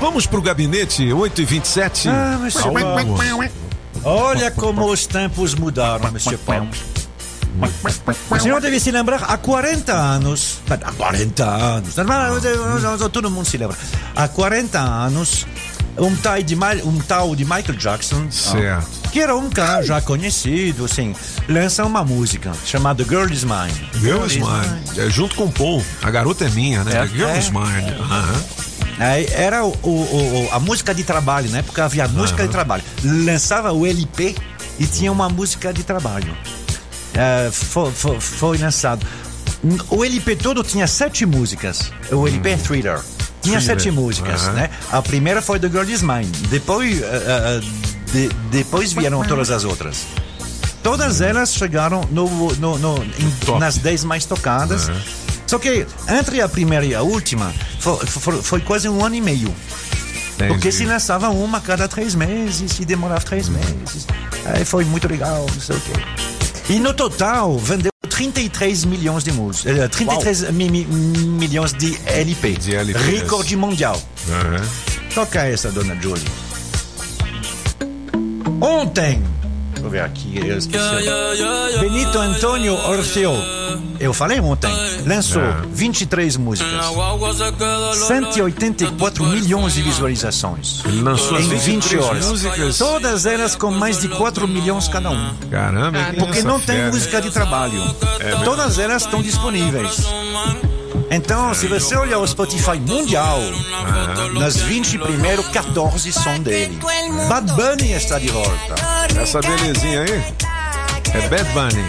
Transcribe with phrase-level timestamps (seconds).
[0.00, 2.54] Vamos pro gabinete 8 e 27 Ah, mas
[4.04, 6.68] Olha como os tempos mudaram, Monsieur Paulo.
[8.30, 10.60] O senhor deve se lembrar, há 40 anos.
[10.70, 11.94] Há 40 anos.
[13.12, 13.76] Todo mundo se lembra.
[14.14, 15.44] Há 40 anos,
[15.98, 16.54] um tal de,
[16.84, 18.30] um tal de Michael Jackson.
[18.30, 18.86] Certo.
[19.10, 21.16] Que era um cara já conhecido, assim,
[21.48, 23.90] lança uma música chamada Girl Is Mine.
[24.00, 24.82] Girl is Mine.
[24.96, 25.84] É, junto com o Paul.
[26.02, 26.92] A garota é minha, né?
[27.02, 27.06] É.
[27.08, 27.38] Girl É.
[27.38, 27.90] is Mine.
[27.98, 28.44] Aham.
[28.98, 32.82] Aí era o, o- o- a música de trabalho, na época havia música de trabalho.
[33.04, 34.34] Lançava o LP
[34.78, 36.36] e tinha uma música de trabalho.
[37.14, 39.06] É, fo- fo- foi, lançado.
[39.90, 41.90] O LP todo tinha sete músicas.
[42.12, 43.00] O LP é Thriller.
[43.42, 43.62] Tinha Thriller.
[43.62, 44.52] sete músicas, Aham.
[44.52, 44.70] né?
[44.92, 46.26] A primeira foi The Girl Is Mine.
[46.48, 47.60] Depois, eh, eh,
[48.12, 50.06] de- depois vieram todas as outras.
[50.82, 54.90] Todas elas chegaram no, no- no- em- nas 10 mais tocadas.
[55.46, 59.20] Só que entre a primeira e a última foi, foi- foi quase um ano e
[59.20, 59.54] meio.
[60.36, 60.72] Porque Entendi.
[60.72, 64.06] se lançava uma a cada três meses e demorava três meses.
[64.44, 65.92] Aí foi muito legal, não sei o quê.
[66.70, 69.76] E no total vendeu 33 milhões de músicas.
[69.78, 72.52] eh, 33 mi- mi- milhões de LP.
[72.52, 73.04] De LPs.
[73.06, 74.00] Recorde mundial.
[74.30, 74.62] Aham.
[75.14, 76.22] Toca essa, dona Julie.
[78.60, 79.22] Ontem.
[79.72, 80.84] Deixa eu ver aqui, eu esqueci.
[81.80, 83.32] Benito Antônio Orfeo.
[84.00, 84.70] Eu falei ontem.
[85.06, 86.84] Lançou 23 músicas.
[88.06, 90.82] 184 milhões de visualizações.
[90.84, 92.26] Ele lançou Em 20 23 horas.
[92.26, 92.78] músicas.
[92.78, 95.34] Todas elas com mais de 4 milhões cada um.
[95.50, 96.90] Caramba, que Porque não tem fera.
[96.92, 97.82] música de trabalho.
[98.44, 100.06] Todas elas estão disponíveis.
[101.10, 103.40] Então, se você olhar o Spotify mundial,
[104.34, 106.78] nas 20 primeiros, 14 são dele.
[107.28, 108.74] Bad Bunny está de volta.
[109.18, 110.22] Essa belezinha aí
[111.14, 111.84] é Bad Bunny.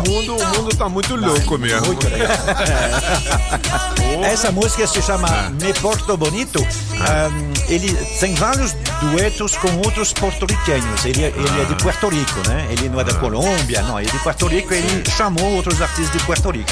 [0.00, 1.96] O mundo, o mundo tá muito louco mesmo.
[4.24, 5.28] Essa música se chama
[5.60, 6.64] Me Porto Bonito.
[7.00, 11.04] Ahn, ele tem vários duetos com outros porto-riquenhos.
[11.04, 12.66] Ele, é- ele é de Puerto Rico, né?
[12.70, 13.98] Ele não é da Colômbia, não.
[13.98, 14.74] Ele é de Puerto Rico.
[14.74, 16.70] Ele chamou outros artistas de Puerto Rico.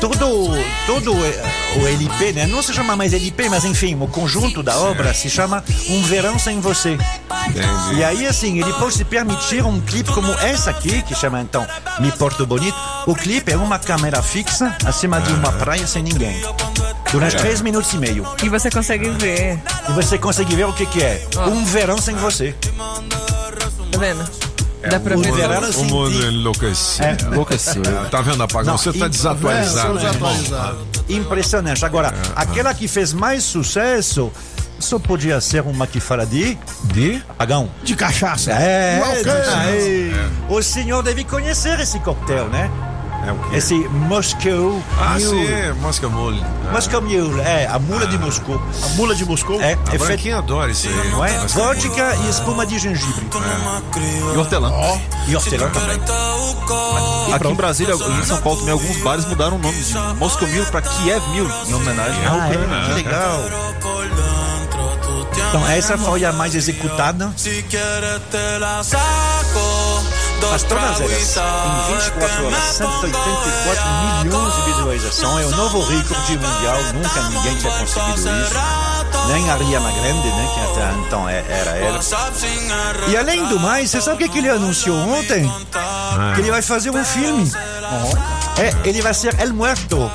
[0.00, 0.50] Todo,
[0.86, 1.42] todo eh,
[1.76, 2.46] o LP, né?
[2.46, 6.38] Não se chama mais LP, mas enfim, o conjunto da obra se chama Um Verão
[6.38, 6.98] Sem Você.
[7.48, 7.94] Entendi.
[7.96, 11.66] E aí, assim, ele pode se permitir um clipe como essa aqui, que chama então
[12.00, 12.76] Me Porto Bonito.
[13.06, 16.38] O clipe é uma câmera fixa acima de uma praia sem ninguém.
[17.10, 18.26] Durante três minutos e meio.
[18.42, 21.26] E você consegue ver, E você consegue ver o que, que é.
[21.46, 22.54] Um verão sem você.
[23.90, 24.53] tá vendo?
[24.90, 25.42] Dá pra o ver.
[25.42, 27.04] assim, O mundo enlouqueceu.
[27.04, 27.16] É.
[27.32, 27.82] Enlouqueceu.
[28.10, 28.72] Tá vendo, Apagão?
[28.72, 29.98] Não, Você tá desatualizado.
[29.98, 30.74] É, né.
[31.08, 31.84] Impressionante.
[31.84, 34.32] Agora, aquela que fez mais sucesso
[34.78, 36.58] só podia ser uma que fala de.
[36.84, 37.22] De?
[37.38, 37.70] Pagão.
[37.82, 38.52] De cachaça.
[38.52, 39.02] É,
[39.56, 40.12] aí.
[40.48, 42.70] O senhor deve conhecer esse coquetel, né?
[43.26, 43.56] É o quê?
[43.56, 45.20] Esse Moscow Ah, Mule.
[45.46, 46.44] sim, é Mosca Mole.
[46.72, 48.60] Moscow Mule, é, a mula de Moscou.
[48.82, 49.60] A mula de Moscou.
[49.60, 51.10] É, A é Branquinha adora isso aí.
[51.10, 51.32] não é?
[51.38, 51.48] Mole.
[51.48, 53.26] Vodka e espuma de gengibre.
[54.34, 54.72] E hortelã.
[55.26, 56.00] E hortelã também.
[57.34, 60.66] Aqui em Brasília, em São Paulo também, alguns bares mudaram o nome de Moscow Mule
[60.66, 62.76] pra Kiev Mule, em homenagem ao Ah, Ucrânia.
[62.76, 63.40] é, que legal.
[65.48, 67.32] Então, essa foi a mais executada.
[70.50, 75.44] Mas todas elas, em 24 horas, 184 milhões de visualizações.
[75.44, 76.76] É o novo recorde mundial.
[76.94, 78.54] Nunca ninguém tinha conseguido isso.
[79.28, 80.48] Nem a Ariana Grande, né?
[80.54, 82.00] Que até então é- era ela.
[83.08, 85.50] E além do mais, você sabe o que, ele anunciou ontem?
[86.34, 87.50] Que ele vai fazer um filme.
[88.58, 90.10] É, ele vai ser El Muerto.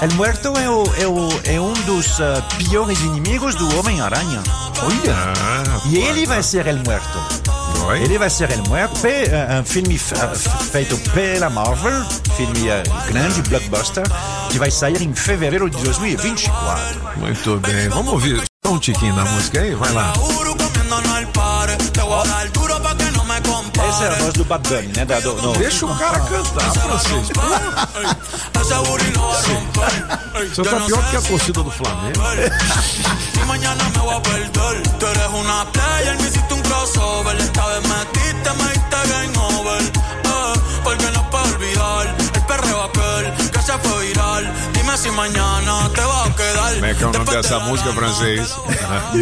[0.00, 4.42] El Muerto é, o, é, o, é um dos ah, piores inimigos do Homem-Aranha.
[4.82, 5.14] Olha!
[5.36, 7.47] Ah, E ele vai ser El Muerto.
[7.86, 8.02] Oi?
[8.02, 8.94] Ele vai ser El Muerto,
[9.60, 12.04] um filme feito pela Marvel,
[12.36, 14.04] filme eh, grande, blockbuster,
[14.50, 17.18] que vai sair em fevereiro de 2024.
[17.18, 17.88] Muito bem.
[17.88, 19.74] Vamos ouvir um tiquinho da música aí?
[19.74, 20.12] Vai lá.
[23.88, 25.04] Essa é a voz do Bad Bunny, né?
[25.04, 27.28] Da, do, do- Deixa o cara cantar, francês.
[30.54, 32.20] Você tá pior que a torcida do Flamengo.
[40.84, 44.44] Porque no puedo olvidar el perreo aquel que se fue viral.
[44.72, 46.07] Dime si mañana te.
[46.32, 48.54] Como é que é o nome dessa música francês?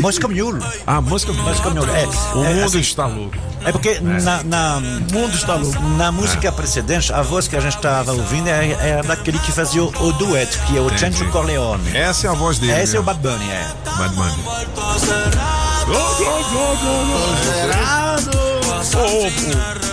[0.00, 0.62] Mosca Mule.
[0.86, 1.90] Ah, música Mosca Mule.
[1.90, 2.06] É,
[2.36, 3.36] O é, mundo assim, está louco.
[3.64, 4.80] é porque na, na,
[5.12, 5.80] mundo está louco.
[5.96, 9.82] na música precedente, a voz que a gente estava ouvindo é, é daquele que fazia
[9.82, 11.18] o, o dueto, que é o Entendi.
[11.18, 11.96] Chancho Corleone.
[11.96, 12.72] Essa é a voz dele.
[12.80, 13.20] Esse é o mesmo.
[13.20, 13.66] Bad Bunny, é.
[13.96, 15.46] Bad Bunny.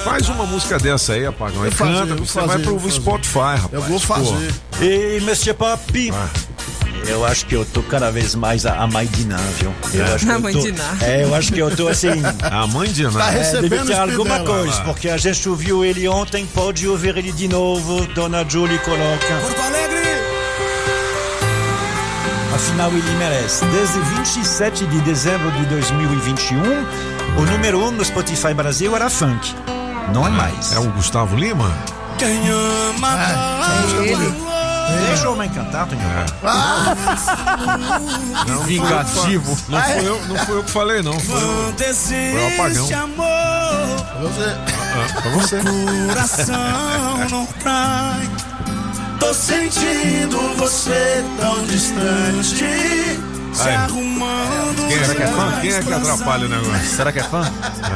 [0.03, 1.69] Faz uma música dessa aí, apagão.
[1.71, 2.91] Fazer, canta, eu você fazer, vai pro fazer.
[2.91, 3.73] Spotify, rapaz.
[3.73, 4.53] Eu vou fazer.
[4.81, 6.11] E Monsieur Papi,
[7.07, 9.73] eu acho que eu tô cada vez mais a, a mãe de Ná, viu?
[9.93, 10.97] Eu acho que A eu mãe tô- de Ná.
[11.01, 12.09] É, eu acho que eu tô assim.
[12.41, 13.27] A mãe de Tá Ná.
[13.33, 14.45] É, recebendo deve ter o espírito alguma dela.
[14.57, 19.39] coisa, porque a gente ouviu ele ontem, pode ouvir ele de novo, Dona Julie coloca.
[19.41, 20.03] Porto Alegre.
[22.55, 23.65] Afinal, ele merece.
[23.65, 26.61] Desde 27 de dezembro de 2021,
[27.37, 29.53] o número 1 um no Spotify Brasil era funk.
[30.13, 30.71] Não é mais.
[30.73, 31.71] É o Gustavo Lima?
[32.17, 33.17] Quem ama
[34.05, 34.52] Ele.
[35.07, 36.01] Deixa o homem cantar, Tonho.
[38.47, 39.57] Não, Vingativo.
[39.69, 41.19] Não fui eu, não fui eu que falei, não.
[41.19, 41.73] Foi, o-
[42.31, 42.85] Foi apagão.
[44.21, 45.61] Você- ah, pra você.
[46.07, 48.29] coração não cai.
[49.19, 52.63] Tô sentindo você tão distante,
[53.53, 53.75] se Ai.
[53.75, 54.87] arrumando.
[54.87, 55.59] Quem é que é fã?
[55.61, 56.87] Quem é que atrapalha o negócio?
[56.87, 57.43] Será que é fã?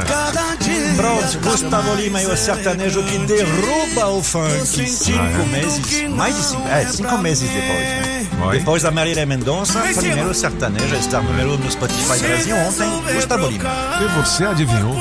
[0.08, 0.94] Cada dia.
[0.96, 4.88] Pronto, Gustavo Lima e o sertanejo que derruba o funk.
[4.88, 7.80] Cinco meses, mais de cinco, é, cinco meses depois.
[7.80, 8.28] Né?
[8.46, 8.60] Oi.
[8.60, 13.48] Depois da Marília Mendonça, primeiro sertanejo a estar número um no Spotify Brasil ontem, Gustavo
[13.48, 13.70] Lima.
[14.02, 14.96] E você adivinhou?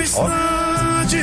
[0.00, 1.18] Instante.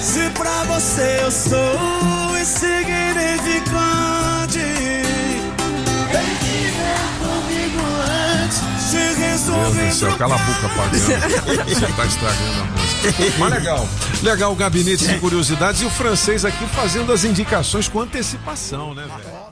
[0.00, 3.67] Se pra você eu sou insignificante.
[9.88, 11.00] Do céu, cala a boca, apagão.
[11.66, 13.38] Você tá estragando a música.
[13.38, 13.88] Mas legal.
[14.22, 19.04] Legal o gabinete de curiosidades e o francês aqui fazendo as indicações com antecipação, né,
[19.04, 19.48] velho?